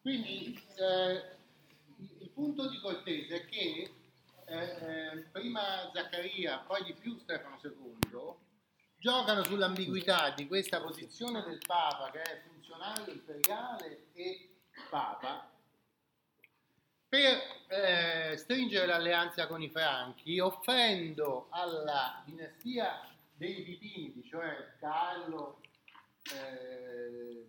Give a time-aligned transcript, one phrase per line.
[0.00, 1.36] Quindi eh,
[2.20, 3.90] il punto di Cortese è che
[4.46, 8.34] eh, eh, prima Zaccaria, poi di più Stefano II,
[8.96, 14.48] giocano sull'ambiguità di questa posizione del Papa che è funzionario imperiale e
[14.88, 15.48] Papa
[17.10, 23.00] per eh, stringere l'alleanza con i Franchi, offrendo alla dinastia
[23.34, 25.60] dei Pipini, cioè Carlo,
[26.32, 27.44] eh,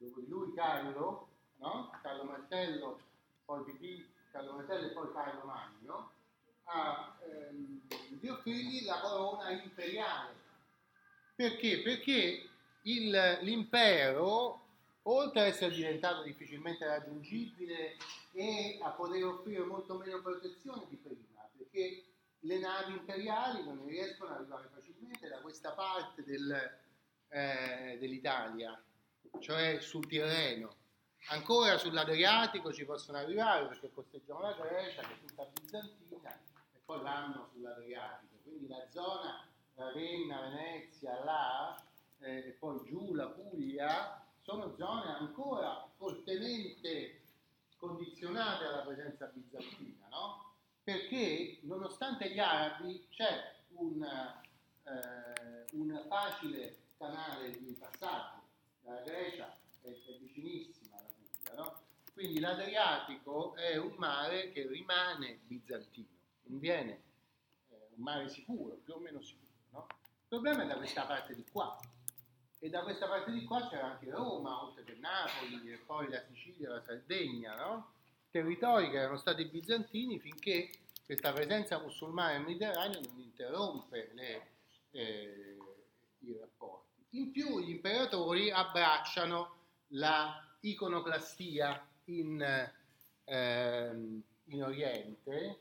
[0.00, 1.90] dopo di lui Carlo, no?
[2.02, 2.98] Carlo Martello,
[3.44, 6.10] poi Pipì, Carlo Martello e poi Carlo Magno,
[6.64, 10.34] a, ehm, di offrirgli la corona imperiale.
[11.34, 11.80] Perché?
[11.82, 12.48] Perché
[12.82, 14.66] il, l'impero
[15.02, 17.96] oltre ad essere diventato difficilmente raggiungibile
[18.32, 22.04] e a poter offrire molto meno protezione di prima, perché
[22.40, 26.78] le navi imperiali non riescono ad arrivare facilmente da questa parte del,
[27.28, 28.80] eh, dell'Italia,
[29.38, 30.76] cioè sul Tirreno.
[31.28, 36.32] Ancora sull'Adriatico ci possono arrivare perché costeggiano la Grecia, che è tutta bizantina,
[36.74, 38.36] e poi vanno sull'Adriatico.
[38.42, 41.82] Quindi la zona Ravenna, Venezia, là,
[42.20, 47.20] eh, e poi giù la Puglia, sono zone ancora fortemente
[47.76, 50.54] condizionate alla presenza bizantina, no?
[50.82, 58.39] Perché nonostante gli arabi c'è un, eh, un facile canale di passaggio,
[58.84, 61.80] la Grecia è, è vicinissima alla Puglia, no?
[62.12, 66.08] Quindi l'Adriatico è un mare che rimane bizantino,
[66.44, 67.02] non viene
[67.70, 69.86] eh, un mare sicuro, più o meno sicuro, no?
[69.90, 71.78] Il problema è da questa parte di qua,
[72.58, 76.22] e da questa parte di qua c'era anche Roma, oltre che Napoli, e poi la
[76.28, 77.92] Sicilia, la Sardegna, no?
[78.30, 80.70] territori che erano stati bizantini finché
[81.04, 84.46] questa presenza musulmana nel Mediterraneo non interrompe le,
[84.92, 85.56] eh,
[86.20, 86.59] i rapporti.
[87.12, 89.56] In più gli imperatori abbracciano
[89.94, 92.40] la iconoclastia in,
[93.24, 95.60] eh, in Oriente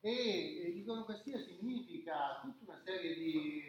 [0.00, 3.62] e l'iconoclastia significa tutta una serie di,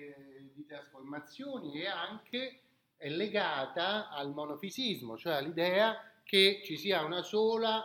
[0.53, 2.61] di trasformazioni e anche
[2.97, 7.83] è legata al monofisismo, cioè all'idea che ci sia una sola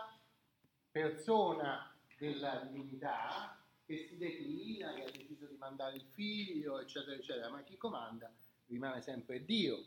[0.89, 7.49] persona della divinità che si declina, che ha deciso di mandare il figlio, eccetera, eccetera,
[7.49, 8.31] ma chi comanda
[8.67, 9.83] rimane sempre Dio.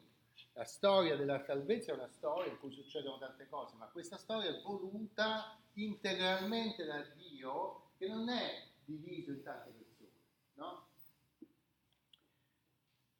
[0.53, 4.51] La storia della salvezza è una storia in cui succedono tante cose, ma questa storia
[4.51, 10.11] è voluta integralmente da Dio che non è diviso in tante persone,
[10.55, 10.87] no?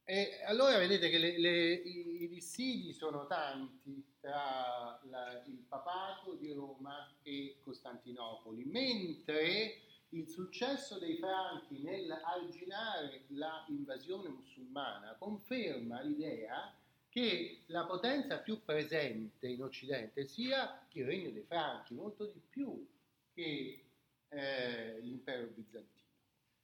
[0.05, 6.35] E allora vedete che le, le, i, i, dissidi sono tanti tra la, il papato
[6.37, 16.75] di Roma e Costantinopoli, mentre il successo dei franchi nell'arginare l'invasione musulmana conferma l'idea
[17.09, 22.87] che la potenza più presente in Occidente sia il regno dei franchi, molto di più
[23.35, 23.85] che
[24.29, 26.07] eh, l'impero bizantino.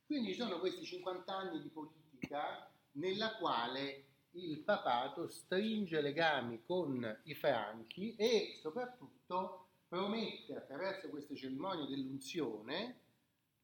[0.07, 7.21] Quindi ci sono questi 50 anni di politica nella quale il papato stringe legami con
[7.25, 13.03] i franchi e soprattutto promette attraverso queste cerimonie dell'unzione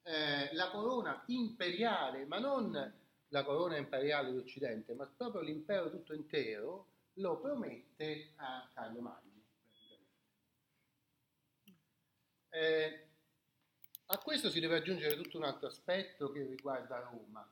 [0.02, 6.86] eh, la corona imperiale, ma non la corona imperiale d'Occidente, ma proprio l'impero tutto intero,
[7.14, 9.28] lo promette a Carlo Magno.
[12.50, 13.06] Eh,
[14.06, 17.48] a questo si deve aggiungere tutto un altro aspetto che riguarda Roma.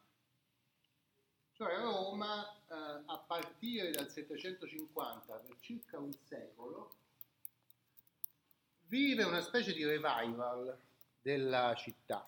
[1.53, 6.91] Cioè Roma, eh, a partire dal 750, per circa un secolo,
[8.87, 10.77] vive una specie di revival
[11.23, 12.25] della città.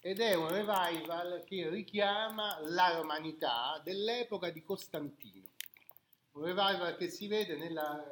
[0.00, 5.48] Ed è un revival che richiama la romanità dell'epoca di Costantino.
[6.32, 8.04] Un revival che si vede nella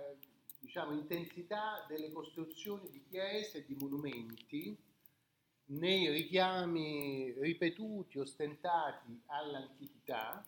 [0.58, 4.76] diciamo, intensità delle costruzioni di chiese e di monumenti
[5.66, 10.44] nei richiami ripetuti, ostentati all'antichità,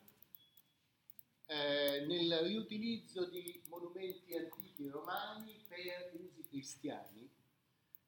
[1.47, 7.29] eh, nel riutilizzo di monumenti antichi romani per usi cristiani.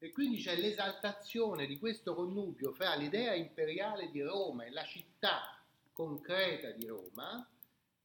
[0.02, 5.62] E quindi c'è l'esaltazione di questo connubio fra l'idea imperiale di Roma e la città
[5.92, 7.46] concreta di Roma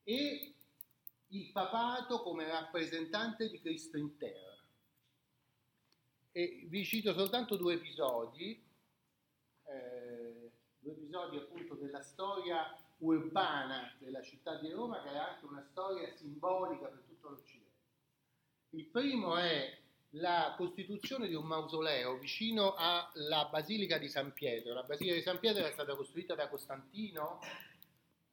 [0.03, 0.53] e
[1.27, 4.59] il papato come rappresentante di Cristo in terra.
[6.33, 8.61] E vi cito soltanto due episodi
[9.67, 15.65] eh, due episodi appunto della storia urbana della città di Roma che è anche una
[15.71, 17.63] storia simbolica per tutto l'Occidente.
[18.71, 19.84] Il primo è
[20.15, 24.73] la costituzione di un mausoleo vicino alla Basilica di San Pietro.
[24.73, 27.39] La Basilica di San Pietro era stata costruita da Costantino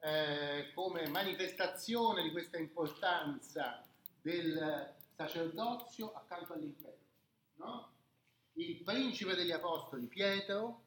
[0.01, 3.85] eh, come manifestazione di questa importanza
[4.21, 6.97] del sacerdozio accanto all'impero.
[7.57, 7.91] No?
[8.55, 10.83] Il principe degli apostoli Pietro,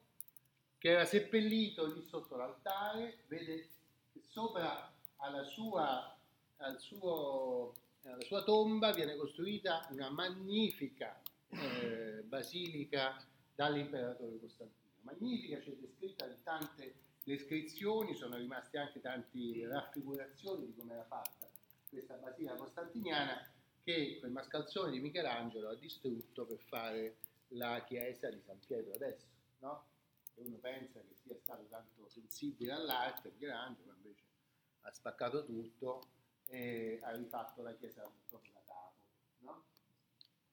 [0.78, 3.68] che era seppellito lì sotto l'altare, vede
[4.28, 6.16] sopra alla sua,
[6.58, 7.74] al suo,
[8.10, 13.22] alla sua tomba viene costruita una magnifica eh, basilica
[13.54, 14.84] dall'imperatore Costantino.
[15.02, 16.94] Magnifica, c'è descritta in tante
[17.24, 21.46] descrizioni, sono rimaste anche tante raffigurazioni di come era fatta
[21.88, 23.48] questa basilica costantiniana
[23.82, 27.16] che quel mascalzone di Michelangelo ha distrutto per fare
[27.50, 29.26] la chiesa di San Pietro adesso,
[29.60, 29.84] no?
[30.34, 34.24] E uno pensa che sia stato tanto sensibile all'arte, Michelangelo invece
[34.82, 36.08] ha spaccato tutto
[36.48, 38.94] e ha rifatto la chiesa proprio da capo,
[39.38, 39.64] no?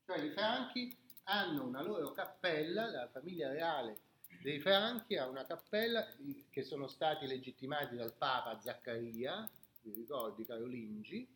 [0.07, 0.97] Cioè i Franchi
[1.29, 4.01] hanno una loro cappella, la famiglia reale
[4.43, 6.07] dei Franchi ha una cappella
[6.51, 9.49] che sono stati legittimati dal Papa Zaccaria,
[9.83, 11.29] vi ricordi Carolingi,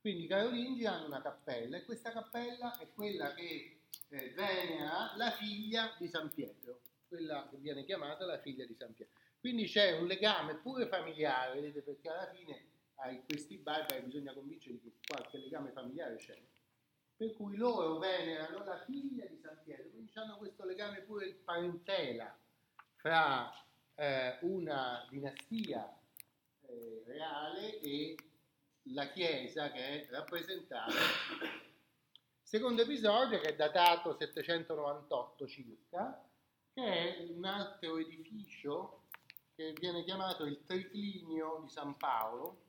[0.00, 5.30] quindi i Carolingi hanno una cappella e questa cappella è quella che eh, venera la
[5.32, 9.20] figlia di San Pietro, quella che viene chiamata la figlia di San Pietro.
[9.40, 12.64] Quindi c'è un legame pure familiare, vedete, perché alla fine
[12.96, 16.38] ai questi barbari bisogna convincerli che qualche legame familiare c'è.
[17.16, 21.38] Per cui loro venerano la figlia di San Pietro, quindi hanno questo legame pure di
[21.42, 22.36] parentela
[22.96, 23.50] fra
[23.94, 25.98] eh, una dinastia
[26.62, 28.16] eh, reale e
[28.92, 30.92] la Chiesa che è rappresentata.
[32.42, 36.22] Secondo episodio che è datato 798 circa,
[36.72, 39.04] che è un altro edificio
[39.54, 42.65] che viene chiamato il triclinio di San Paolo,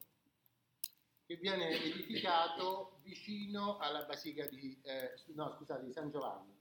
[1.28, 6.56] che viene edificato vicino alla basilica di, eh, no, scusate, di San Giovanni,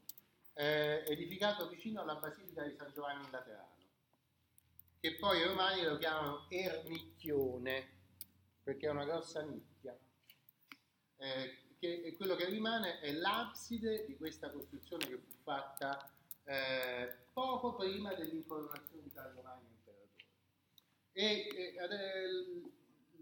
[0.55, 3.77] eh, edificato vicino alla basilica di San Giovanni in Laterano,
[4.99, 7.89] che poi i romani lo chiamano Ernicchione,
[8.65, 9.97] perché è una grossa nicchia.
[11.19, 16.11] Eh, che quello che rimane è l'abside di questa costruzione che fu fatta
[16.45, 19.75] eh, poco prima dell'incoronazione di Carlo Magno
[21.13, 22.73] e, e il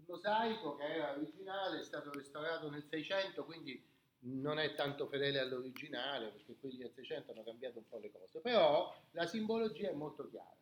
[0.07, 3.83] mosaico che era originale è stato restaurato nel 600 quindi
[4.25, 8.39] non è tanto fedele all'originale perché quelli del 600 hanno cambiato un po' le cose.
[8.39, 10.55] Però la simbologia è molto chiara.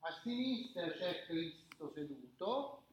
[0.00, 2.84] A sinistra c'è Cristo seduto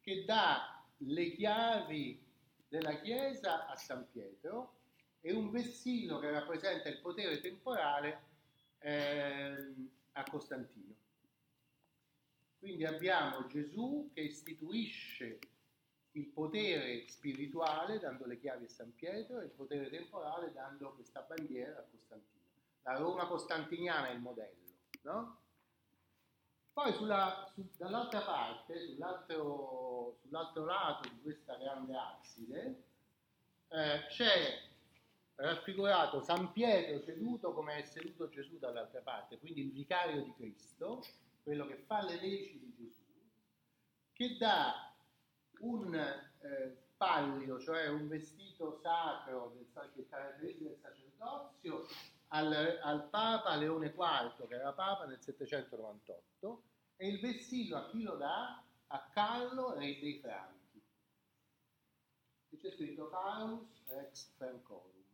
[0.00, 2.24] che dà le chiavi
[2.68, 4.74] della chiesa a San Pietro
[5.20, 8.22] e un vessillo che rappresenta il potere temporale
[8.78, 9.74] eh,
[10.12, 10.94] a Costantino
[12.58, 15.38] quindi abbiamo Gesù che istituisce
[16.12, 21.20] il potere spirituale dando le chiavi a San Pietro e il potere temporale dando questa
[21.20, 22.44] bandiera a Costantino.
[22.82, 24.62] La Roma costantiniana è il modello,
[25.02, 25.40] no?
[26.72, 32.82] Poi sulla, su, dall'altra parte, sull'altro, sull'altro, lato di questa grande abside,
[33.68, 34.62] eh, c'è
[35.36, 41.02] raffigurato San Pietro seduto come è seduto Gesù dall'altra parte, quindi il vicario di Cristo,
[41.46, 43.04] quello che fa le leggi di Gesù,
[44.12, 44.92] che dà
[45.60, 51.86] un eh, pallio, cioè un vestito sacro del, che caratterizza il sacerdozio,
[52.30, 56.62] al, al, Papa Leone IV, che era Papa nel 798,
[56.96, 58.60] e il vessillo a chi lo dà?
[58.88, 60.82] A Carlo, re dei Franchi.
[62.48, 65.04] E c'è scritto Carus ex Francorum.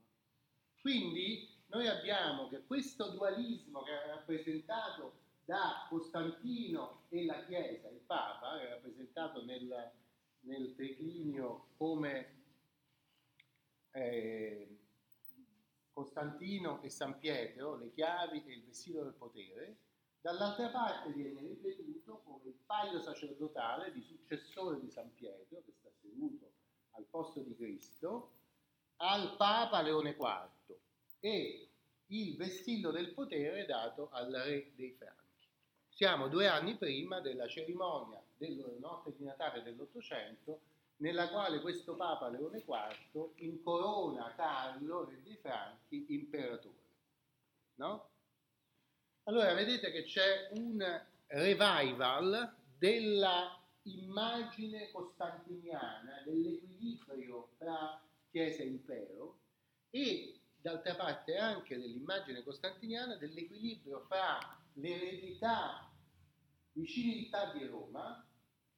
[0.80, 5.20] Quindi noi abbiamo che questo dualismo che è rappresentato
[5.52, 9.92] da Costantino e la Chiesa, il Papa, è rappresentato nel,
[10.40, 12.44] nel triclinio come
[13.90, 14.78] eh,
[15.92, 19.76] Costantino e San Pietro, le chiavi e il vestito del potere,
[20.22, 25.90] dall'altra parte viene ripetuto come il paio sacerdotale di successore di San Pietro, che sta
[26.00, 26.50] seduto
[26.92, 28.38] al posto di Cristo,
[28.96, 30.76] al Papa Leone IV
[31.20, 31.68] e
[32.06, 35.21] il vessillo del potere dato al re dei Franchi.
[35.94, 40.60] Siamo due anni prima della cerimonia della notte di Natale dell'Ottocento
[40.96, 46.80] nella quale questo Papa Leone IV incorona Carlo, re dei Franchi, imperatore.
[47.74, 48.08] No?
[49.24, 59.38] Allora vedete che c'è un revival della immagine costantiniana dell'equilibrio tra Chiesa e Impero
[59.90, 65.90] e d'altra parte anche dell'immagine costantiniana dell'equilibrio fra l'eredità
[66.72, 68.26] di civiltà di Roma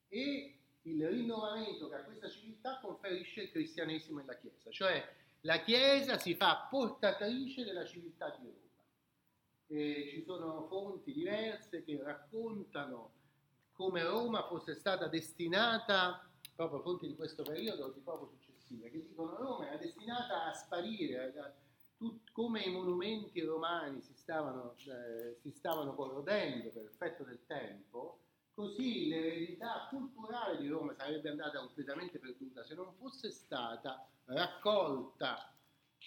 [0.09, 5.61] e il rinnovamento che a questa civiltà conferisce il cristianesimo e la Chiesa, cioè la
[5.61, 8.63] Chiesa si fa portatrice della civiltà di Roma.
[9.67, 13.13] E ci sono fonti diverse che raccontano
[13.73, 19.07] come Roma fosse stata destinata, proprio fonti di questo periodo o di poco successive, che
[19.07, 21.33] dicono Roma era destinata a sparire,
[22.05, 28.19] tut, come i monumenti romani si stavano, eh, si stavano corrodendo per effetto del tempo,
[28.53, 35.51] così l'eredità culturale di Roma sarebbe andata completamente perduta se non fosse stata raccolta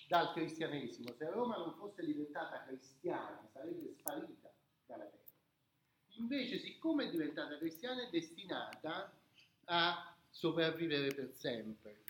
[0.07, 1.13] dal cristianesimo.
[1.17, 4.53] Se Roma non fosse diventata cristiana, sarebbe sparita
[4.85, 5.25] dalla terra.
[6.19, 9.11] Invece, siccome è diventata cristiana, è destinata
[9.65, 12.03] a sopravvivere per sempre.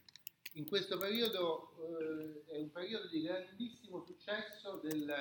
[0.57, 5.13] In questo periodo eh, è un periodo di grandissimo successo del,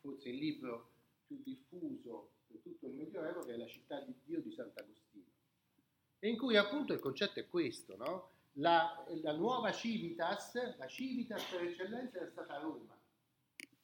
[0.00, 0.90] forse il libro
[1.24, 5.26] più diffuso per tutto il Medioevo, che è la città di Dio di Sant'Agostino,
[6.18, 8.30] e in cui appunto il concetto è questo, no?
[8.54, 12.98] la, la nuova Civitas, la Civitas per eccellenza è stata Roma.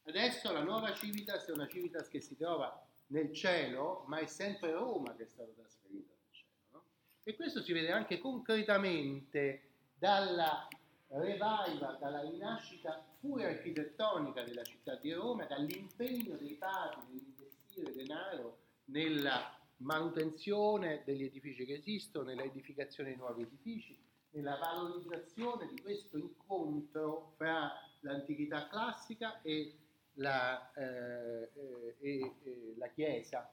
[0.03, 4.73] Adesso la nuova Civitas è una Civitas che si trova nel cielo, ma è sempre
[4.73, 6.51] Roma che è stata trasferita nel cielo.
[6.71, 6.85] No?
[7.23, 9.70] E questo si vede anche concretamente
[10.01, 10.67] dalla
[11.09, 19.55] revival, dalla rinascita pure architettonica della città di Roma, dall'impegno dei papi nell'investire denaro nella
[19.79, 23.99] manutenzione degli edifici che esistono, nella edificazione di nuovi edifici,
[24.31, 29.77] nella valorizzazione di questo incontro fra l'antichità classica e
[30.15, 33.53] la, eh, eh, e, e la Chiesa